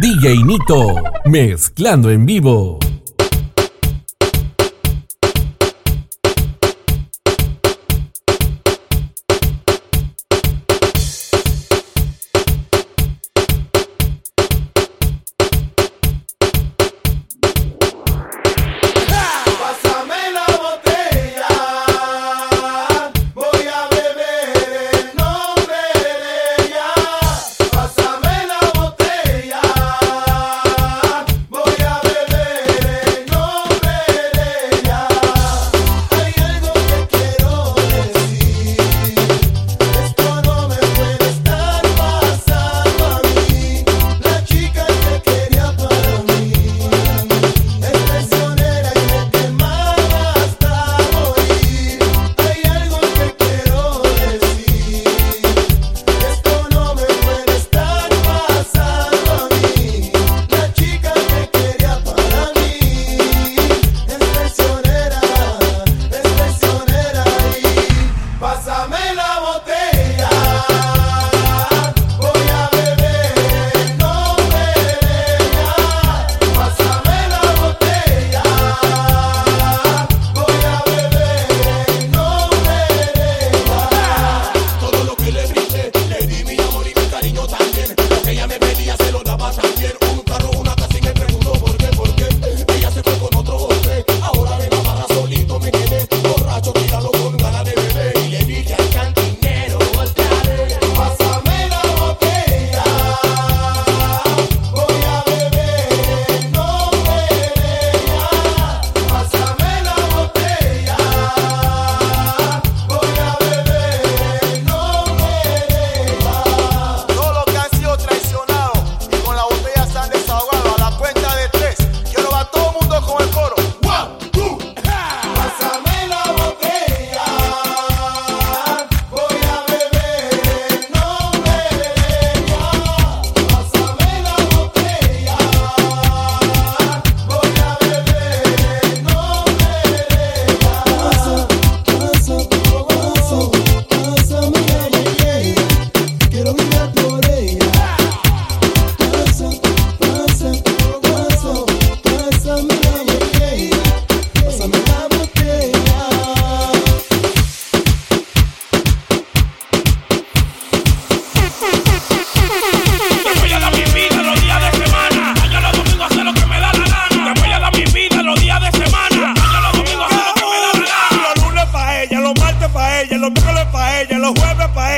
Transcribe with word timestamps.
DJ 0.00 0.42
Nito, 0.44 0.94
mezclando 1.26 2.08
en 2.08 2.24
vivo. 2.24 2.78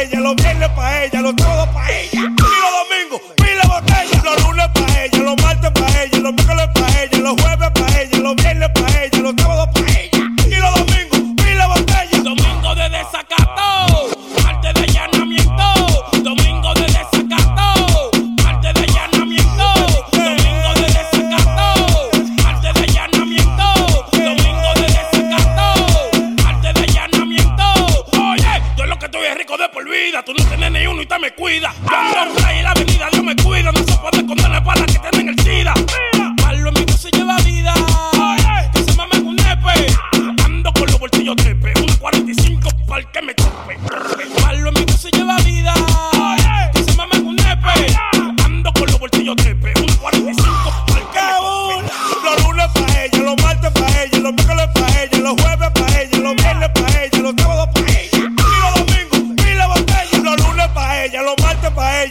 ella, 0.02 0.20
los 0.20 0.36
viernes 0.36 0.68
para 0.70 1.04
ella, 1.04 1.20
los 1.22 1.36
todo 1.36 1.72
para 1.72 1.90
ella. 2.00 2.31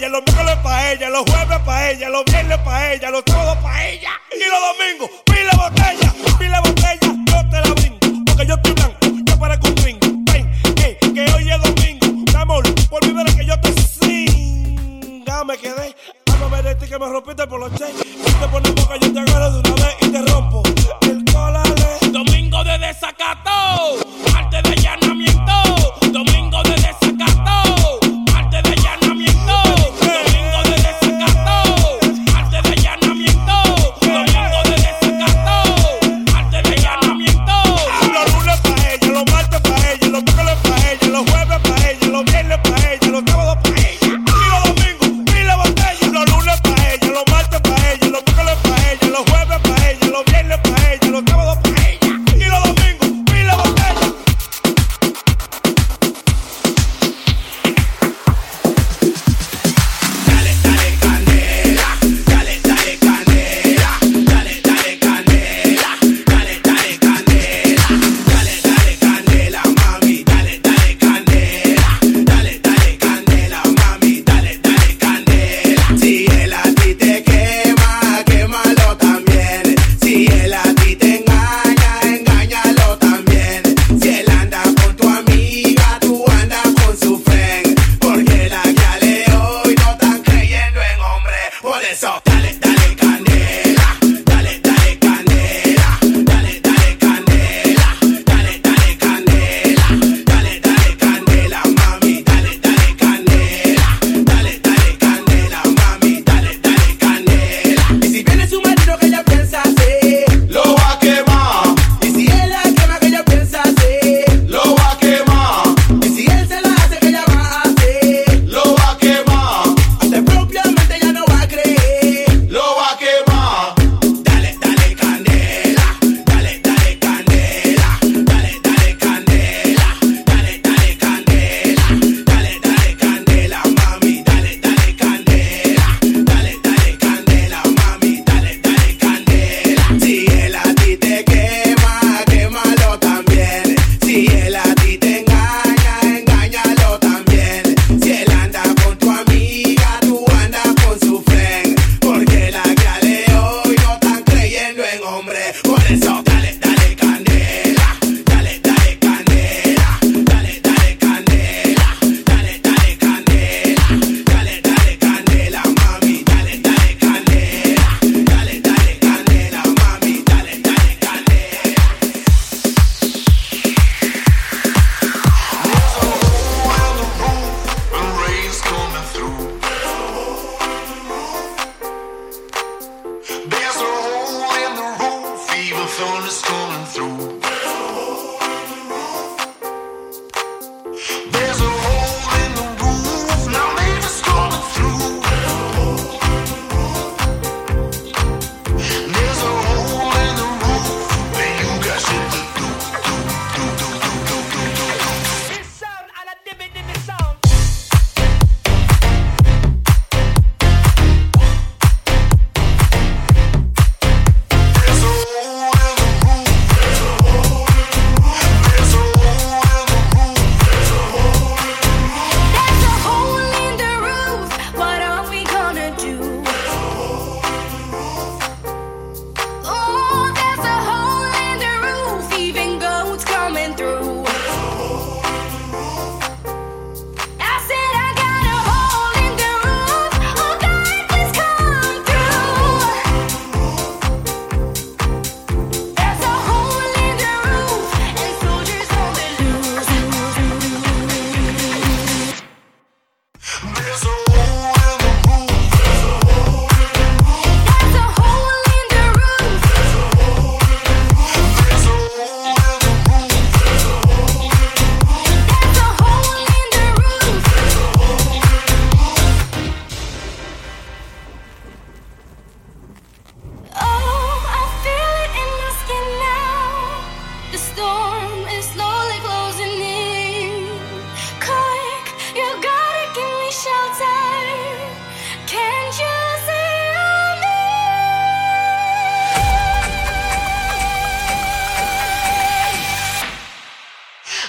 los 0.09 0.23
miércoles 0.23 0.55
para 0.63 0.91
ella, 0.91 1.09
los 1.09 1.29
jueves 1.29 1.59
para 1.65 1.91
ella, 1.91 2.09
los 2.09 2.25
viernes 2.25 2.57
para 2.59 2.93
ella, 2.93 3.09
los 3.11 3.25
todos 3.25 3.57
para 3.57 3.87
ella 3.87 4.09
y 4.31 4.39
los 4.39 4.77
domingos 4.77 5.30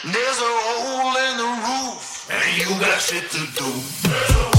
There's 0.05 0.15
a 0.17 0.43
hole 0.43 1.17
in 1.17 1.37
the 1.37 1.45
roof, 1.45 2.29
and 2.29 2.59
you 2.59 2.67
got 2.81 3.01
shit 3.01 3.31
to 3.31 3.39
do. 3.55 4.52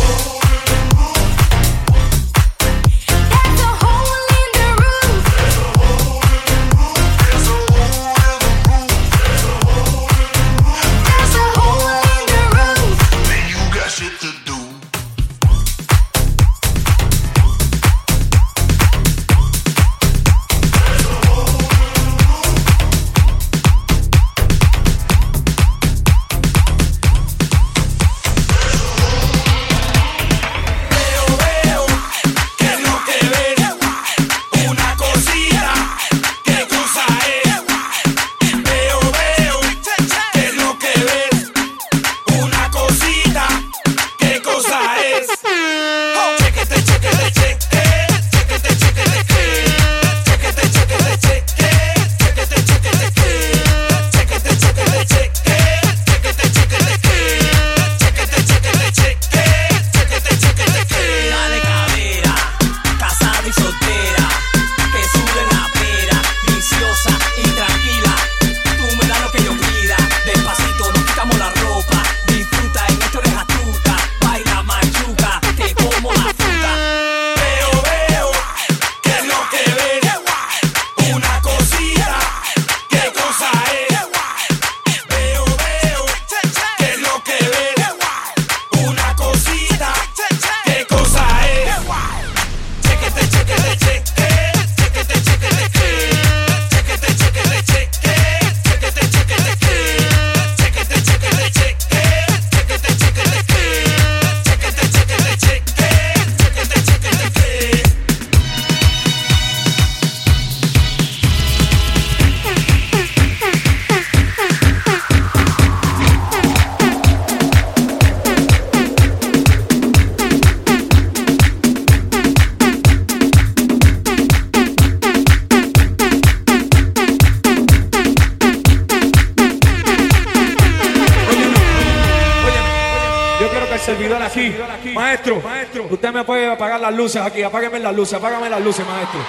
Las 136.79 136.93
luces 136.93 137.21
aquí, 137.21 137.43
apágueme 137.43 137.79
las 137.79 137.95
luces, 137.95 138.13
apágame 138.15 138.49
las 138.49 138.61
luces, 138.61 138.85
maestro. 138.85 139.19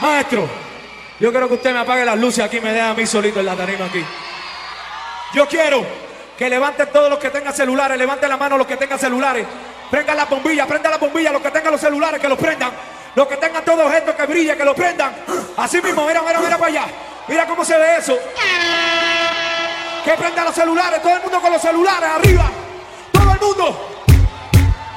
Maestro, 0.00 0.48
yo 1.18 1.30
quiero 1.30 1.48
que 1.48 1.54
usted 1.54 1.72
me 1.72 1.80
apague 1.80 2.04
las 2.04 2.18
luces 2.18 2.44
aquí, 2.44 2.60
me 2.60 2.72
deja 2.72 2.90
a 2.90 2.94
mí 2.94 3.06
solito 3.06 3.40
en 3.40 3.46
la 3.46 3.52
aquí. 3.52 4.04
Yo 5.34 5.46
quiero 5.48 5.84
que 6.38 6.48
levanten 6.48 6.88
todos 6.92 7.10
los 7.10 7.18
que 7.18 7.30
tengan 7.30 7.52
celulares, 7.52 7.98
levanten 7.98 8.28
la 8.28 8.36
mano 8.36 8.56
los 8.56 8.66
que 8.66 8.76
tengan 8.76 8.98
celulares, 8.98 9.44
prendan 9.90 10.16
la 10.16 10.26
bombilla, 10.26 10.66
prendan 10.66 10.92
la 10.92 10.98
bombilla, 10.98 11.32
los 11.32 11.42
que 11.42 11.50
tengan 11.50 11.72
los 11.72 11.80
celulares, 11.80 12.20
que 12.20 12.28
los 12.28 12.38
prendan, 12.38 12.70
los 13.16 13.26
que 13.26 13.36
tengan 13.36 13.64
todos 13.64 13.92
estos 13.92 14.14
que 14.14 14.26
brille, 14.26 14.56
que 14.56 14.64
los 14.64 14.76
prendan. 14.76 15.12
Así 15.56 15.82
mismo, 15.82 16.06
mira, 16.06 16.22
mira, 16.22 16.38
mira 16.38 16.56
para 16.56 16.70
allá, 16.70 16.86
mira 17.26 17.46
cómo 17.46 17.64
se 17.64 17.76
ve 17.76 17.96
eso. 17.96 18.16
Que 20.04 20.12
prendan 20.12 20.44
los 20.44 20.54
celulares, 20.54 21.02
todo 21.02 21.16
el 21.16 21.22
mundo 21.22 21.40
con 21.40 21.52
los 21.52 21.60
celulares, 21.60 22.08
arriba, 22.08 22.44
todo 22.44 22.67
mundo. 23.48 24.04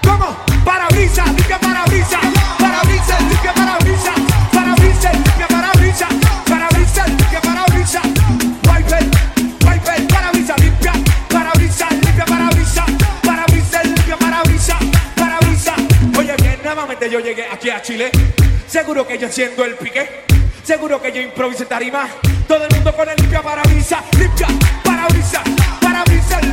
¿Cómo? 0.03 0.35
Parabrisa, 0.65 1.25
limpia 1.25 1.59
parabrisa, 1.59 2.19
parabrisa, 2.59 3.19
limpia 3.19 3.53
parabrisa, 3.53 4.13
parabrisa, 4.51 5.11
limpia 5.13 5.47
parabrisa, 5.47 6.07
parabrisa, 6.45 7.07
limpia 7.07 7.41
parabrisa, 7.41 8.01
wiper, 8.69 9.03
wiper, 9.65 10.07
parabrisa, 10.07 10.55
limpia, 10.57 10.93
parabrisa, 11.29 11.89
limpia 11.91 12.25
parabrisa, 12.25 12.85
parabrisa, 13.23 13.83
limpia 13.83 14.17
parabrisa, 14.17 14.79
parabrisa. 15.15 15.75
Oye 16.17 16.35
bien, 16.37 16.59
nuevamente 16.63 17.09
yo 17.09 17.19
llegué 17.19 17.47
aquí 17.47 17.69
a 17.69 17.81
Chile, 17.81 18.11
seguro 18.67 19.07
que 19.07 19.17
yo 19.17 19.29
siendo 19.29 19.63
el 19.63 19.75
pique, 19.75 20.25
seguro 20.63 21.01
que 21.01 21.11
yo 21.11 21.21
improvisé 21.21 21.65
tarima, 21.65 22.07
todo 22.47 22.65
el 22.65 22.75
mundo 22.75 22.93
con 22.95 23.07
el 23.07 23.15
limpia 23.15 23.41
parabrisa, 23.41 24.03
limpia 24.17 24.47
parabrisa, 24.83 25.41
parabrisa, 25.81 26.50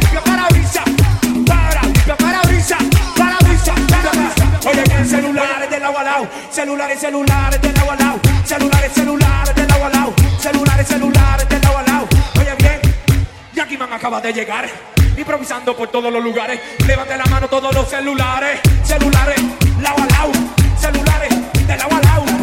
Celulares 4.84 5.70
del 5.70 5.82
agua 5.82 6.00
al 6.00 6.28
celulares, 6.50 7.00
celulares 7.00 7.60
del 7.60 7.78
agua 7.78 7.94
al 7.94 8.46
celulares, 8.46 8.92
celulares 8.92 9.54
del 9.54 9.70
agua 9.72 9.90
al 9.92 10.40
celulares, 10.40 10.86
celulares 10.86 11.48
del 11.48 11.66
agua 11.66 11.84
al 11.86 12.08
Oye, 12.40 12.54
bien, 12.58 12.80
Jackie 13.54 13.76
Man 13.76 13.92
acaba 13.92 14.20
de 14.20 14.32
llegar, 14.32 14.68
improvisando 15.16 15.76
por 15.76 15.88
todos 15.88 16.12
los 16.12 16.22
lugares. 16.22 16.60
Levante 16.86 17.16
la 17.16 17.26
mano 17.26 17.48
todos 17.48 17.74
los 17.74 17.88
celulares, 17.88 18.60
celulares, 18.84 19.40
lado 19.80 19.96
a 19.98 20.80
celulares 20.80 21.66
del 21.66 21.80
agua 21.80 21.96
al 21.98 22.37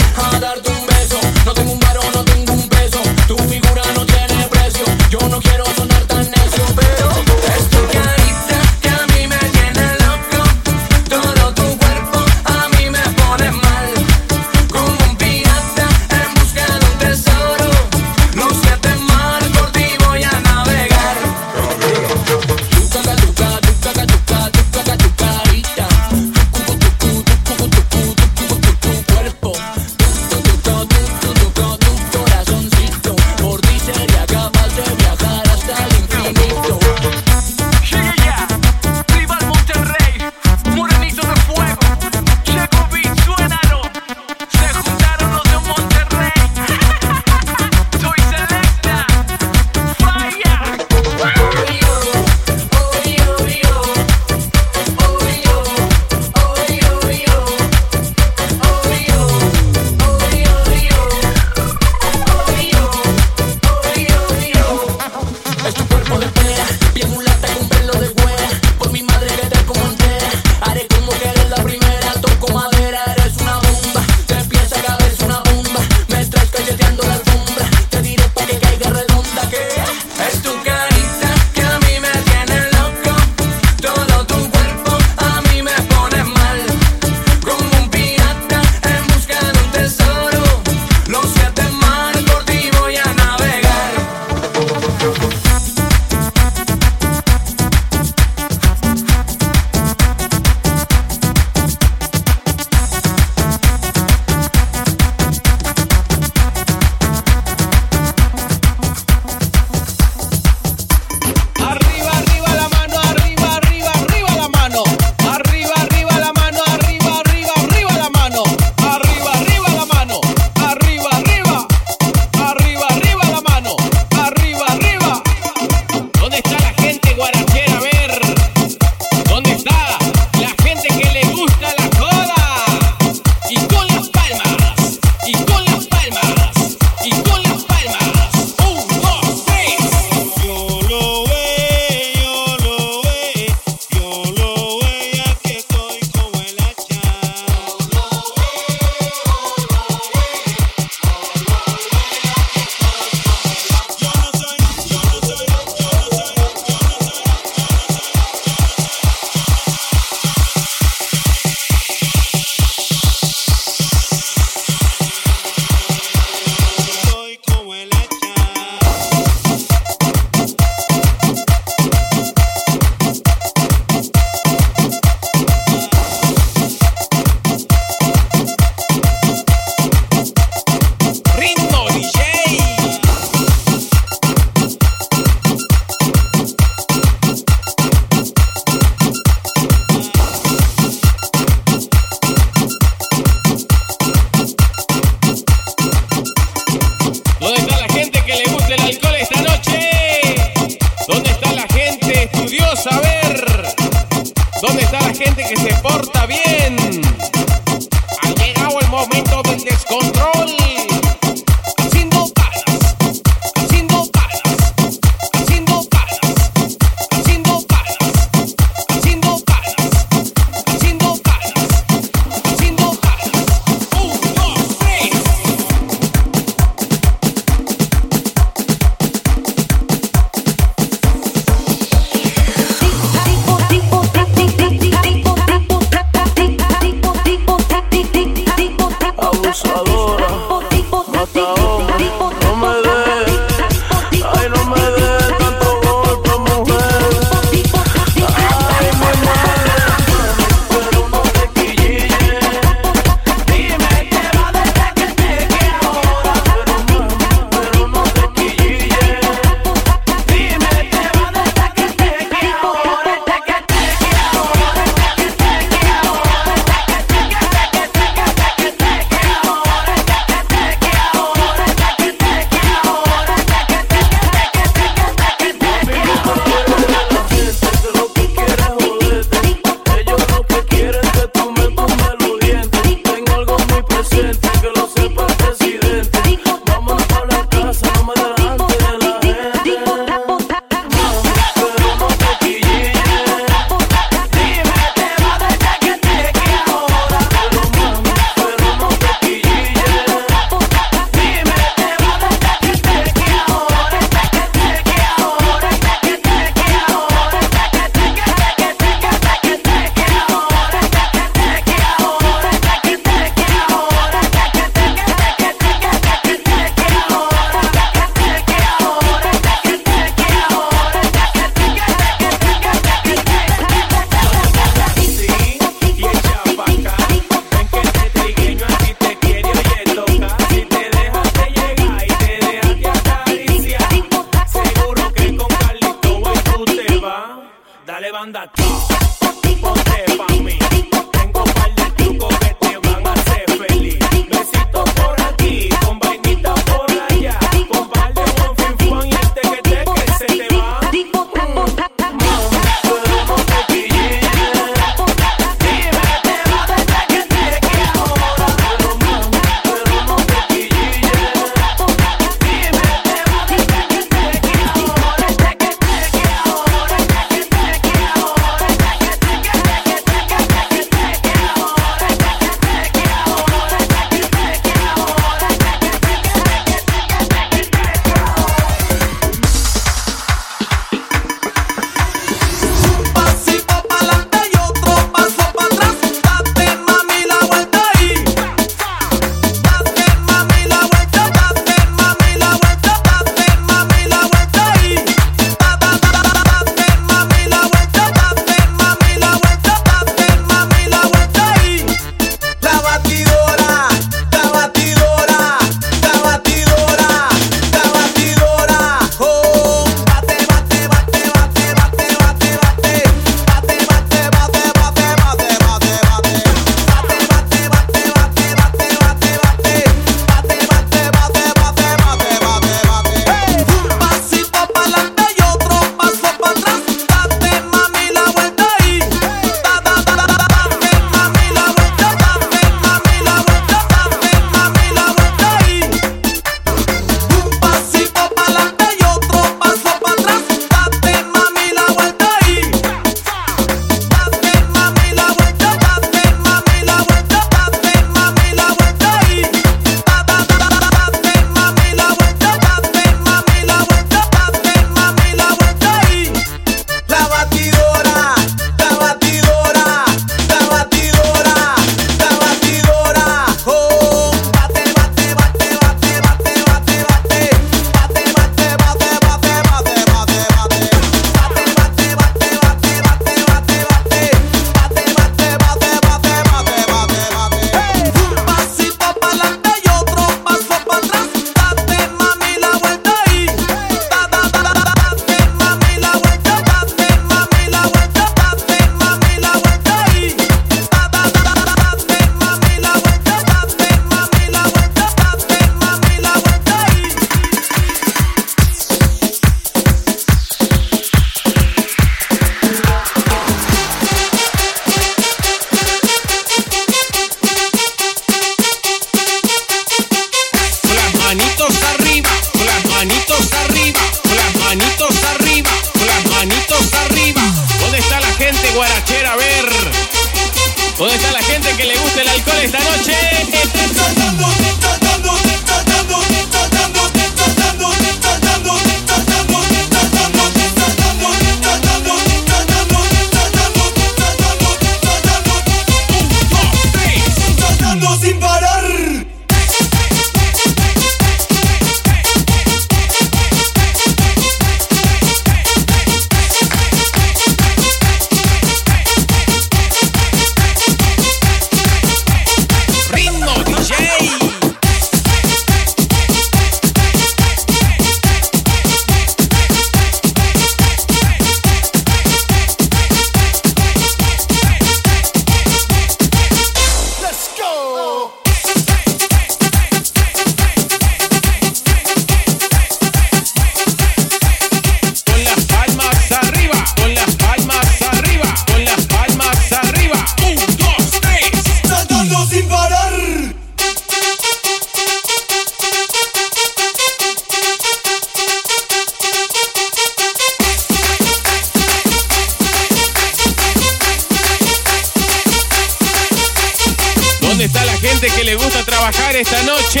esta 599.42 599.62
noche. 599.64 600.00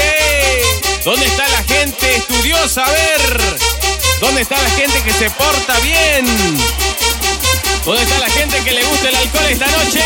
¿Dónde 1.04 1.26
está 1.26 1.48
la 1.48 1.64
gente 1.64 2.16
estudiosa? 2.16 2.84
A 2.84 2.90
ver. 2.90 3.58
¿Dónde 4.20 4.42
está 4.42 4.56
la 4.62 4.70
gente 4.70 5.02
que 5.02 5.12
se 5.12 5.30
porta 5.30 5.78
bien? 5.80 6.24
¿Dónde 7.84 8.02
está 8.02 8.18
la 8.20 8.30
gente 8.30 8.62
que 8.62 8.70
le 8.70 8.84
gusta 8.84 9.08
el 9.08 9.16
alcohol 9.16 9.46
esta 9.50 9.66
noche? 9.66 10.00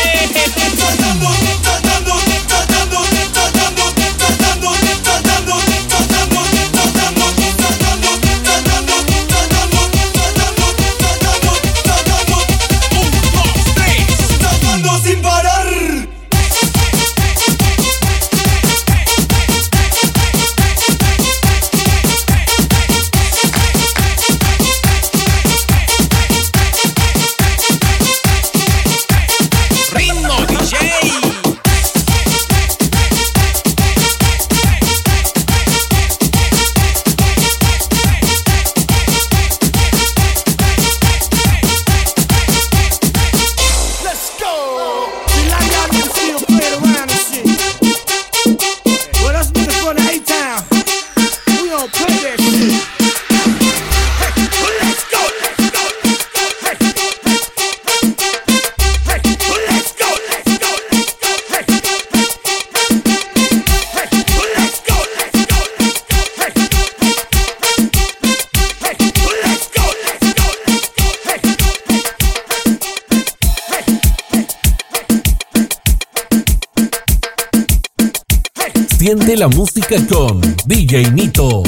La 79.37 79.47
música 79.49 79.95
con 80.07 80.41
DJ 80.65 81.11
Nito. 81.11 81.66